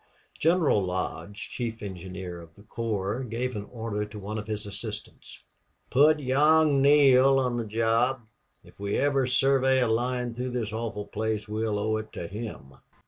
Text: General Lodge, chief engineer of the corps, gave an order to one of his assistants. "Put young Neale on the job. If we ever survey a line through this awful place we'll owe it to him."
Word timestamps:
General 0.39 0.83
Lodge, 0.83 1.49
chief 1.51 1.83
engineer 1.83 2.41
of 2.41 2.55
the 2.55 2.63
corps, 2.63 3.23
gave 3.23 3.55
an 3.55 3.65
order 3.65 4.03
to 4.03 4.17
one 4.17 4.39
of 4.39 4.47
his 4.47 4.65
assistants. 4.65 5.43
"Put 5.91 6.19
young 6.19 6.81
Neale 6.81 7.37
on 7.37 7.57
the 7.57 7.67
job. 7.67 8.21
If 8.63 8.79
we 8.79 8.97
ever 8.97 9.27
survey 9.27 9.79
a 9.79 9.87
line 9.87 10.33
through 10.33 10.49
this 10.53 10.73
awful 10.73 11.05
place 11.05 11.47
we'll 11.47 11.77
owe 11.77 11.97
it 11.97 12.11
to 12.13 12.25
him." 12.25 12.73